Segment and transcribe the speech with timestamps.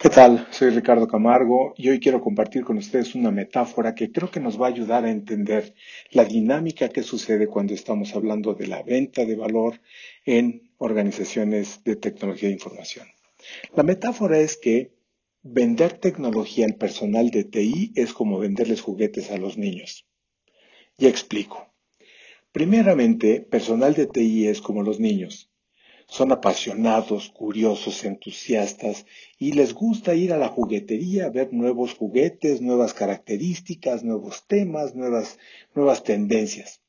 [0.00, 0.46] ¿Qué tal?
[0.52, 4.56] Soy Ricardo Camargo y hoy quiero compartir con ustedes una metáfora que creo que nos
[4.56, 5.74] va a ayudar a entender
[6.12, 9.80] la dinámica que sucede cuando estamos hablando de la venta de valor
[10.24, 13.08] en organizaciones de tecnología de información.
[13.74, 14.92] La metáfora es que
[15.42, 20.06] vender tecnología al personal de TI es como venderles juguetes a los niños.
[20.96, 21.74] Y explico.
[22.52, 25.50] Primeramente, personal de TI es como los niños.
[26.10, 29.04] Son apasionados, curiosos, entusiastas
[29.38, 35.38] y les gusta ir a la juguetería ver nuevos juguetes, nuevas características, nuevos temas, nuevas,
[35.74, 36.80] nuevas tendencias.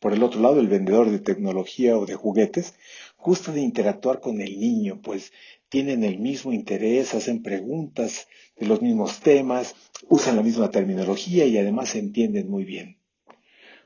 [0.00, 2.74] Por el otro lado, el vendedor de tecnología o de juguetes
[3.16, 5.32] gusta de interactuar con el niño, pues
[5.68, 9.76] tienen el mismo interés, hacen preguntas de los mismos temas,
[10.08, 12.98] usan la misma terminología y además se entienden muy bien.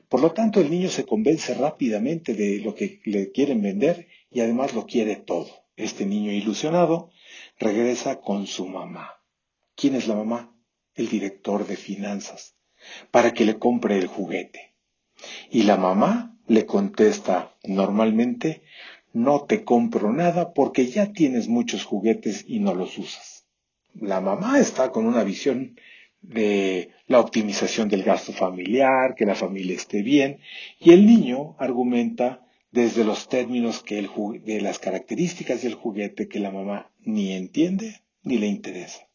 [0.09, 4.39] Por lo tanto, el niño se convence rápidamente de lo que le quieren vender y
[4.39, 5.49] además lo quiere todo.
[5.75, 7.11] Este niño ilusionado
[7.59, 9.21] regresa con su mamá.
[9.75, 10.55] ¿Quién es la mamá?
[10.95, 12.55] El director de finanzas,
[13.11, 14.75] para que le compre el juguete.
[15.49, 18.63] Y la mamá le contesta normalmente,
[19.13, 23.45] no te compro nada porque ya tienes muchos juguetes y no los usas.
[23.93, 25.77] La mamá está con una visión
[26.21, 30.39] de la optimización del gasto familiar, que la familia esté bien,
[30.79, 34.09] y el niño argumenta desde los términos que el
[34.43, 39.09] de las características del juguete que la mamá ni entiende ni le interesa.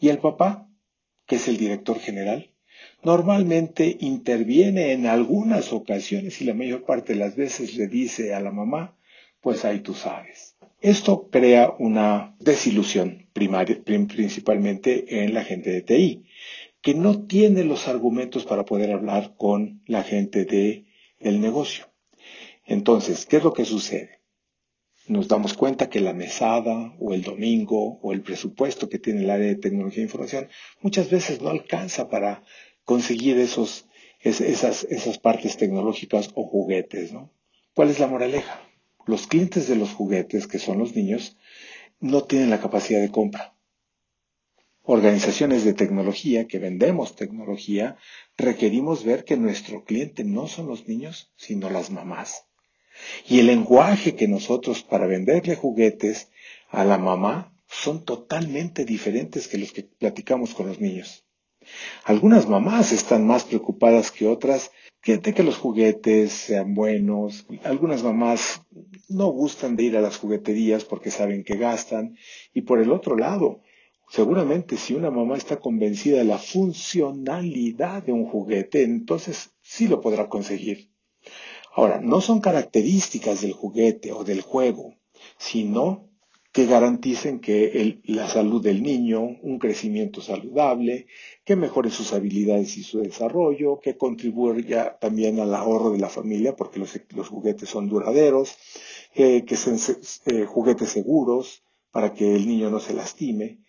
[0.00, 0.68] Y el papá,
[1.26, 2.50] que es el director general,
[3.02, 8.40] normalmente interviene en algunas ocasiones y la mayor parte de las veces le dice a
[8.40, 8.96] la mamá,
[9.40, 10.56] pues ahí tú sabes.
[10.80, 16.24] Esto crea una desilusión principalmente en la gente de TI,
[16.80, 20.84] que no tiene los argumentos para poder hablar con la gente de,
[21.20, 21.93] del negocio.
[22.66, 24.20] Entonces, ¿qué es lo que sucede?
[25.06, 29.30] Nos damos cuenta que la mesada o el domingo o el presupuesto que tiene el
[29.30, 30.48] área de tecnología e información
[30.80, 32.42] muchas veces no alcanza para
[32.84, 33.86] conseguir esos,
[34.20, 37.12] esas, esas partes tecnológicas o juguetes.
[37.12, 37.30] ¿no?
[37.74, 38.62] ¿Cuál es la moraleja?
[39.04, 41.36] Los clientes de los juguetes, que son los niños,
[42.00, 43.54] no tienen la capacidad de compra.
[44.82, 47.98] Organizaciones de tecnología que vendemos tecnología,
[48.38, 52.46] requerimos ver que nuestro cliente no son los niños, sino las mamás.
[53.28, 56.30] Y el lenguaje que nosotros para venderle juguetes
[56.68, 61.24] a la mamá son totalmente diferentes que los que platicamos con los niños.
[62.04, 64.70] Algunas mamás están más preocupadas que otras
[65.04, 67.46] de que los juguetes sean buenos.
[67.62, 68.62] Algunas mamás
[69.08, 72.16] no gustan de ir a las jugueterías porque saben que gastan.
[72.54, 73.60] Y por el otro lado,
[74.08, 80.00] seguramente si una mamá está convencida de la funcionalidad de un juguete, entonces sí lo
[80.00, 80.93] podrá conseguir.
[81.76, 84.94] Ahora, no son características del juguete o del juego,
[85.38, 86.08] sino
[86.52, 91.08] que garanticen que la salud del niño, un crecimiento saludable,
[91.44, 96.54] que mejore sus habilidades y su desarrollo, que contribuya también al ahorro de la familia,
[96.54, 98.56] porque los, juguetes son duraderos,
[99.12, 99.78] que sean
[100.26, 101.63] eh, juguetes seguros
[101.94, 103.60] para que el niño no se lastime,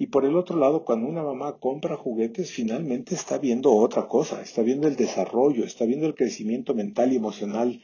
[0.00, 4.42] y por el otro lado, cuando una mamá compra juguetes, finalmente está viendo otra cosa,
[4.42, 7.80] está viendo el desarrollo, está viendo el crecimiento mental y emocional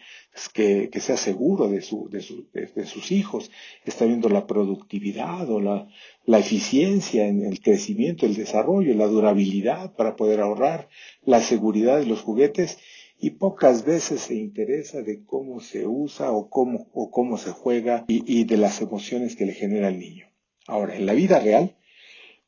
[0.52, 3.52] que, sea seguro de, sus hijos,
[3.84, 5.86] está viendo la productividad o la,
[6.26, 10.88] la eficiencia en el crecimiento, el desarrollo, la durabilidad para poder ahorrar,
[11.24, 12.78] la seguridad de los juguetes
[13.18, 18.04] y pocas veces se interesa de cómo se usa o cómo, o cómo se juega
[18.08, 20.26] y, de las emociones que le genera al niño.
[20.66, 21.76] Ahora, en la vida real,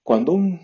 [0.03, 0.61] cuando un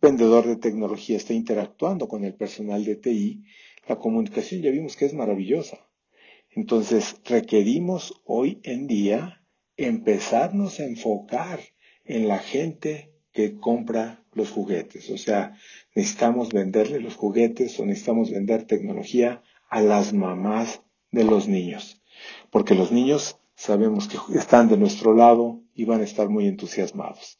[0.00, 3.44] vendedor de tecnología está interactuando con el personal de TI,
[3.88, 5.78] la comunicación ya vimos que es maravillosa.
[6.50, 9.44] Entonces, requerimos hoy en día
[9.76, 11.60] empezarnos a enfocar
[12.04, 15.10] en la gente que compra los juguetes.
[15.10, 15.56] O sea,
[15.94, 22.02] necesitamos venderle los juguetes o necesitamos vender tecnología a las mamás de los niños.
[22.50, 27.38] Porque los niños sabemos que están de nuestro lado y van a estar muy entusiasmados.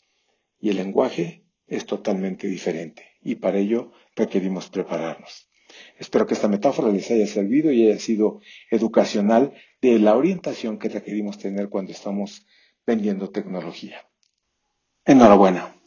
[0.60, 5.48] Y el lenguaje es totalmente diferente y para ello requerimos prepararnos.
[5.98, 8.41] Espero que esta metáfora les haya servido y haya sido
[8.71, 12.47] educacional de la orientación que requerimos tener cuando estamos
[12.86, 14.06] vendiendo tecnología.
[15.04, 15.82] Enhorabuena.